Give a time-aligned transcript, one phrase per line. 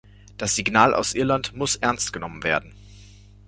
[0.39, 2.73] Das Signal aus Irland muss ernst genommen werden.